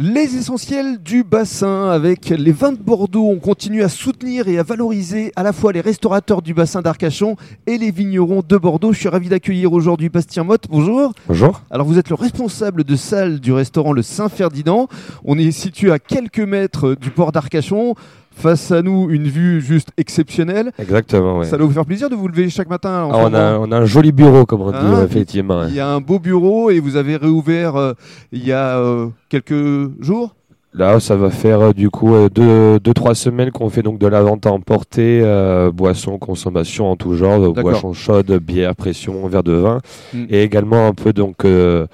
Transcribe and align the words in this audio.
Les 0.00 0.36
essentiels 0.36 1.02
du 1.02 1.24
bassin 1.24 1.90
avec 1.90 2.28
les 2.28 2.52
vins 2.52 2.70
de 2.70 2.78
Bordeaux. 2.78 3.26
On 3.26 3.40
continue 3.40 3.82
à 3.82 3.88
soutenir 3.88 4.46
et 4.46 4.56
à 4.56 4.62
valoriser 4.62 5.32
à 5.34 5.42
la 5.42 5.52
fois 5.52 5.72
les 5.72 5.80
restaurateurs 5.80 6.40
du 6.40 6.54
bassin 6.54 6.82
d'Arcachon 6.82 7.34
et 7.66 7.78
les 7.78 7.90
vignerons 7.90 8.44
de 8.48 8.56
Bordeaux. 8.56 8.92
Je 8.92 9.00
suis 9.00 9.08
ravi 9.08 9.28
d'accueillir 9.28 9.72
aujourd'hui 9.72 10.08
Bastien 10.08 10.44
Motte. 10.44 10.66
Bonjour. 10.70 11.14
Bonjour. 11.26 11.62
Alors 11.68 11.84
vous 11.84 11.98
êtes 11.98 12.10
le 12.10 12.14
responsable 12.14 12.84
de 12.84 12.94
salle 12.94 13.40
du 13.40 13.50
restaurant 13.50 13.92
Le 13.92 14.02
Saint-Ferdinand. 14.02 14.86
On 15.24 15.36
est 15.36 15.50
situé 15.50 15.90
à 15.90 15.98
quelques 15.98 16.38
mètres 16.38 16.94
du 16.94 17.10
port 17.10 17.32
d'Arcachon. 17.32 17.96
Face 18.38 18.70
à 18.70 18.82
nous, 18.82 19.10
une 19.10 19.24
vue 19.28 19.60
juste 19.60 19.88
exceptionnelle. 19.96 20.70
Exactement, 20.78 21.38
ouais. 21.38 21.44
Ça 21.44 21.56
doit 21.58 21.66
vous 21.66 21.72
faire 21.72 21.84
plaisir 21.86 22.08
de 22.08 22.14
vous 22.14 22.28
lever 22.28 22.48
chaque 22.50 22.70
matin. 22.70 23.08
Ah, 23.12 23.16
on, 23.24 23.34
a, 23.34 23.58
on 23.58 23.72
a 23.72 23.76
un 23.78 23.84
joli 23.84 24.12
bureau, 24.12 24.46
comme 24.46 24.60
on 24.62 24.70
dit, 24.70 24.76
Hein, 24.80 24.98
ouais, 24.98 25.04
effectivement. 25.04 25.64
Il 25.66 25.74
y 25.74 25.80
a 25.80 25.88
un 25.88 26.00
beau 26.00 26.18
bureau 26.18 26.70
et 26.70 26.78
vous 26.80 26.96
avez 26.96 27.16
réouvert 27.16 27.76
euh, 27.76 27.92
il 28.32 28.46
y 28.46 28.52
a 28.52 28.78
euh, 28.78 29.08
quelques 29.28 29.90
jours? 30.00 30.34
Là, 30.74 31.00
ça 31.00 31.16
va 31.16 31.30
faire 31.30 31.60
euh, 31.60 31.72
du 31.72 31.88
coup 31.90 32.10
2-3 32.12 32.28
deux, 32.28 32.78
deux, 32.80 32.92
trois 32.94 33.14
semaines 33.14 33.50
qu'on 33.50 33.70
fait 33.70 33.82
donc 33.82 33.98
de 33.98 34.06
la 34.06 34.22
vente 34.22 34.46
à 34.46 34.52
emporter, 34.52 35.22
euh, 35.24 35.72
boissons, 35.72 36.18
consommation 36.18 36.90
en 36.90 36.94
tout 36.96 37.14
genre, 37.14 37.42
euh, 37.42 37.52
boissons 37.62 37.94
chaudes, 37.94 38.30
bière, 38.38 38.76
pression, 38.76 39.26
verre 39.28 39.42
de 39.42 39.52
vin, 39.54 39.78
Mm. 40.14 40.24
et 40.28 40.42
également 40.42 40.86
un 40.86 40.92
peu 40.92 41.12
donc 41.14 41.44
euh, 41.44 41.86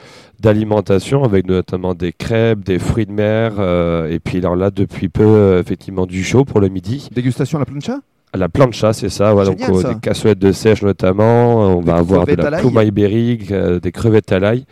d'alimentation 0.44 1.24
avec 1.24 1.46
notamment 1.46 1.94
des 1.94 2.12
crêpes, 2.12 2.64
des 2.64 2.78
fruits 2.78 3.06
de 3.06 3.12
mer, 3.12 3.54
euh, 3.58 4.10
et 4.10 4.20
puis 4.20 4.38
alors 4.38 4.56
là 4.56 4.70
depuis 4.70 5.08
peu 5.08 5.24
euh, 5.24 5.60
effectivement 5.60 6.06
du 6.06 6.22
chaud 6.22 6.44
pour 6.44 6.60
le 6.60 6.68
midi. 6.68 7.08
Dégustation 7.12 7.58
à 7.58 7.60
la 7.60 7.66
plancha? 7.66 8.00
À 8.32 8.36
la 8.36 8.48
plancha, 8.48 8.92
c'est 8.92 9.08
ça, 9.08 9.34
ouais, 9.34 9.44
donc 9.44 9.60
euh, 9.60 9.80
ça. 9.80 9.94
des 9.94 10.00
cassolettes 10.00 10.38
de 10.38 10.52
sèche 10.52 10.82
notamment. 10.82 11.76
On 11.76 11.80
Des 11.80 11.90
va 11.90 11.96
avoir 11.96 12.26
de 12.26 12.40
à 12.40 12.50
la 12.50 12.58
pluma 12.58 12.84
ibérique, 12.84 13.52
des 13.52 13.92
crevettes 13.92 14.32
à 14.32 14.38
l'ail, 14.38 14.66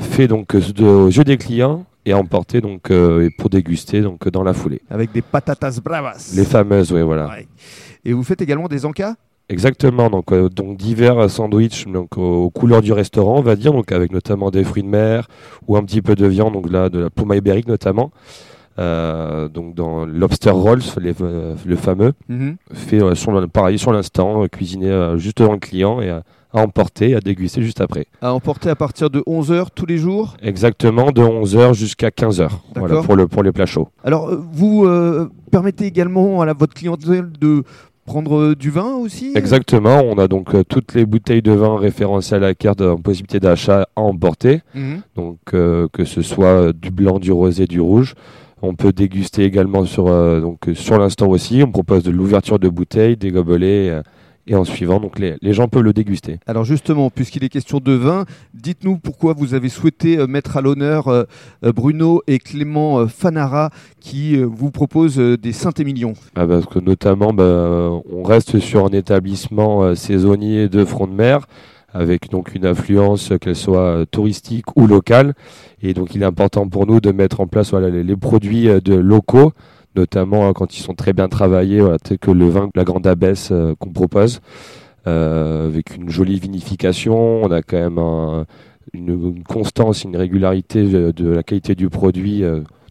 fait 0.00 0.28
donc 0.28 0.54
aux 0.54 1.08
yeux 1.08 1.24
des 1.24 1.36
clients 1.36 1.84
et 2.06 2.14
emporté 2.14 2.60
donc 2.60 2.90
euh, 2.90 3.26
et 3.26 3.30
pour 3.30 3.50
déguster 3.50 4.00
donc 4.00 4.28
dans 4.28 4.44
la 4.44 4.54
foulée. 4.54 4.80
avec 4.88 5.12
des 5.12 5.22
patatas 5.22 5.80
bravas. 5.84 6.32
Les 6.34 6.44
fameuses, 6.44 6.92
oui, 6.92 7.02
voilà. 7.02 7.28
Ouais. 7.28 7.48
Et 8.04 8.12
vous 8.12 8.22
faites 8.22 8.40
également 8.40 8.68
des 8.68 8.86
encas 8.86 9.16
Exactement, 9.48 10.10
donc, 10.10 10.32
euh, 10.32 10.48
donc 10.48 10.76
divers 10.76 11.30
sandwichs 11.30 11.86
donc, 11.86 12.18
aux 12.18 12.50
couleurs 12.50 12.82
du 12.82 12.92
restaurant, 12.92 13.38
on 13.38 13.42
va 13.42 13.54
dire, 13.54 13.72
donc 13.72 13.92
avec 13.92 14.10
notamment 14.12 14.50
des 14.50 14.64
fruits 14.64 14.82
de 14.82 14.88
mer 14.88 15.28
ou 15.68 15.76
un 15.76 15.84
petit 15.84 16.02
peu 16.02 16.16
de 16.16 16.26
viande, 16.26 16.52
donc 16.54 16.68
là 16.70 16.88
de 16.88 16.98
la 16.98 17.10
pluma 17.10 17.36
ibérique 17.36 17.68
notamment. 17.68 18.10
Euh, 18.78 19.48
donc 19.48 19.74
dans 19.74 20.04
lobster 20.04 20.50
rolls, 20.50 20.82
les, 21.00 21.14
euh, 21.22 21.54
le 21.64 21.76
fameux, 21.76 22.12
Mhm. 22.28 22.56
fait 22.74 23.00
euh, 23.02 23.14
sur 23.14 23.32
le- 23.32 23.46
pareil 23.46 23.78
sur 23.78 23.92
l'instant, 23.92 24.46
cuisiné 24.48 25.14
juste 25.16 25.38
devant 25.38 25.52
le 25.52 25.58
client 25.60 26.00
et 26.02 26.10
à 26.10 26.22
emporter, 26.52 27.14
à 27.14 27.20
déguster 27.20 27.62
juste 27.62 27.80
après. 27.80 28.06
À 28.20 28.34
emporter 28.34 28.68
à 28.68 28.74
partir 28.74 29.10
de 29.10 29.22
11h 29.26 29.70
tous 29.74 29.86
les 29.86 29.96
jours? 29.96 30.36
Exactement, 30.42 31.10
de 31.12 31.22
11h 31.22 31.72
jusqu'à 31.74 32.10
15h, 32.10 32.48
voilà, 32.74 32.88
D'accord. 32.88 33.04
pour, 33.04 33.16
le, 33.16 33.28
pour 33.28 33.42
les 33.42 33.52
plats 33.52 33.64
chauds. 33.66 33.88
Alors, 34.04 34.30
vous 34.52 34.86
permettez 35.52 35.86
également 35.86 36.40
à 36.42 36.46
la- 36.46 36.52
votre 36.52 36.74
clientèle 36.74 37.30
de 37.40 37.62
prendre 38.06 38.36
euh, 38.38 38.54
du 38.54 38.70
vin 38.70 38.94
aussi 38.94 39.32
Exactement, 39.34 40.00
on 40.04 40.16
a 40.18 40.28
donc 40.28 40.54
euh, 40.54 40.62
toutes 40.64 40.94
les 40.94 41.04
bouteilles 41.04 41.42
de 41.42 41.52
vin 41.52 41.76
référencées 41.78 42.36
à 42.36 42.38
la 42.38 42.54
carte 42.54 42.80
en 42.80 42.96
possibilité 42.96 43.40
d'achat 43.40 43.88
à 43.96 44.00
emporter, 44.00 44.60
Mhm. 44.74 45.00
donc 45.16 45.38
euh, 45.54 45.88
que 45.92 46.04
ce 46.04 46.22
soit 46.22 46.46
euh, 46.46 46.72
du 46.72 46.90
blanc, 46.90 47.18
du 47.18 47.32
rosé, 47.32 47.66
du 47.66 47.80
rouge. 47.80 48.14
On 48.62 48.74
peut 48.74 48.92
déguster 48.92 49.44
également 49.44 49.84
sur, 49.84 50.06
euh, 50.08 50.40
donc, 50.40 50.68
euh, 50.68 50.74
sur 50.74 50.98
l'instant 50.98 51.28
aussi. 51.28 51.62
On 51.62 51.70
propose 51.70 52.02
de 52.04 52.10
l'ouverture 52.10 52.58
de 52.58 52.70
bouteilles, 52.70 53.16
des 53.16 53.30
gobelets 53.30 53.90
euh, 53.90 54.02
et 54.46 54.54
en 54.54 54.64
suivant, 54.64 55.00
donc 55.00 55.18
les, 55.18 55.36
les 55.42 55.52
gens 55.52 55.68
peuvent 55.68 55.82
le 55.82 55.92
déguster. 55.92 56.38
Alors 56.46 56.64
justement, 56.64 57.10
puisqu'il 57.10 57.44
est 57.44 57.48
question 57.48 57.78
de 57.78 57.92
vin, 57.92 58.24
dites-nous 58.54 58.98
pourquoi 58.98 59.34
vous 59.34 59.54
avez 59.54 59.68
souhaité 59.68 60.18
euh, 60.18 60.26
mettre 60.26 60.56
à 60.56 60.60
l'honneur 60.60 61.08
euh, 61.08 61.24
euh, 61.64 61.72
Bruno 61.72 62.22
et 62.26 62.38
Clément 62.38 63.06
Fanara 63.08 63.70
qui 64.00 64.36
vous 64.36 64.70
proposent 64.70 65.18
des 65.18 65.52
Saint-Émilion. 65.52 66.14
Ah, 66.36 66.46
parce 66.46 66.66
que 66.66 66.78
notamment, 66.78 67.32
bah, 67.32 67.90
on 68.12 68.22
reste 68.22 68.58
sur 68.60 68.84
un 68.84 68.90
établissement 68.90 69.94
saisonnier 69.94 70.68
de 70.68 70.84
front 70.84 71.06
de 71.06 71.12
mer, 71.12 71.46
avec 71.92 72.30
donc 72.30 72.54
une 72.54 72.66
influence, 72.66 73.32
euh, 73.32 73.38
qu'elle 73.38 73.56
soit 73.56 74.04
touristique 74.10 74.76
ou 74.76 74.86
locale. 74.86 75.34
Et 75.82 75.94
donc, 75.94 76.14
il 76.14 76.22
est 76.22 76.26
important 76.26 76.68
pour 76.68 76.86
nous 76.86 77.00
de 77.00 77.10
mettre 77.12 77.40
en 77.40 77.46
place 77.46 77.70
voilà, 77.70 77.88
les, 77.90 78.16
produits 78.16 78.66
de 78.66 78.94
locaux, 78.94 79.52
notamment 79.96 80.48
euh, 80.48 80.52
quand 80.52 80.76
ils 80.76 80.82
sont 80.82 80.94
très 80.94 81.12
bien 81.12 81.28
travaillés, 81.28 81.80
voilà, 81.80 81.98
tel 81.98 82.18
que 82.18 82.30
le 82.30 82.48
vin, 82.48 82.68
la 82.74 82.84
grande 82.84 83.06
abbesse 83.06 83.48
euh, 83.52 83.74
qu'on 83.78 83.90
propose, 83.90 84.40
euh, 85.06 85.66
avec 85.68 85.96
une 85.96 86.08
jolie 86.10 86.38
vinification. 86.38 87.42
On 87.42 87.50
a 87.50 87.62
quand 87.62 87.78
même 87.78 87.98
un- 87.98 88.44
une, 88.92 89.08
une 89.08 89.42
constance, 89.44 90.04
une 90.04 90.16
régularité 90.16 90.80
euh, 90.94 91.12
de 91.12 91.28
la 91.28 91.42
qualité 91.42 91.74
du 91.74 91.88
produit 91.88 92.42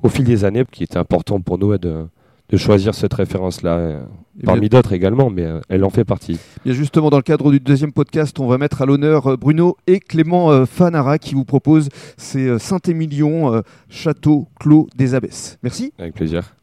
au 0.04 0.10
fil 0.10 0.24
des 0.26 0.44
années, 0.46 0.66
qui 0.72 0.84
était 0.84 0.98
important 0.98 1.40
pour 1.40 1.58
nous 1.58 1.78
de, 1.78 2.06
de 2.50 2.58
choisir 2.58 2.94
cette 2.94 3.14
référence-là. 3.14 4.02
Et 4.40 4.44
Parmi 4.46 4.68
d'autres 4.70 4.92
également, 4.94 5.30
mais 5.30 5.48
elle 5.70 5.84
en 5.86 5.90
fait 5.90 6.04
partie. 6.04 6.38
justement, 6.66 7.10
dans 7.10 7.18
le 7.18 7.24
cadre 7.24 7.50
du 7.52 7.60
deuxième 7.62 7.94
podcast, 7.94 8.38
on 8.40 8.48
va 8.48 8.58
mettre 8.58 8.82
à 8.82 8.86
l'honneur 8.86 9.38
Bruno 9.38 9.78
et 9.88 10.00
Clément 10.02 10.66
Fanara 10.66 11.18
qui 11.18 11.34
vous 11.36 11.46
proposent 11.46 11.88
ces 12.18 12.60
Saint-Émilion 12.60 13.62
Château 13.90 14.48
Clos 14.60 14.88
des 14.98 15.16
Abbesses. 15.16 15.58
Merci. 15.64 15.94
Avec 15.98 16.14
plaisir. 16.14 16.52